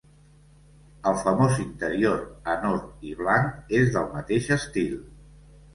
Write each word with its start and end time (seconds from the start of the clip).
El 1.11 1.17
famós 1.25 1.59
interior 1.65 2.17
en 2.55 2.67
or 2.73 2.81
i 3.11 3.15
blanc 3.23 3.73
és 3.83 3.95
del 3.99 4.13
mateix 4.19 4.53
estil. 4.61 5.03